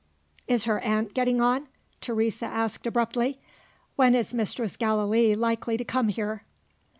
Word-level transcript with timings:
"Is 0.47 0.63
her 0.63 0.79
aunt 0.79 1.13
getting 1.13 1.41
on?" 1.41 1.67
Teresa 1.99 2.47
asked 2.47 2.87
abruptly. 2.87 3.39
"When 3.97 4.15
is 4.15 4.33
Mistress 4.33 4.75
Gallilee 4.75 5.35
likely 5.35 5.77
to 5.77 5.85
come 5.85 6.07
here?" 6.07 6.43